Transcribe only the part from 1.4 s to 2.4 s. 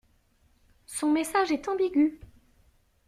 est ambigu.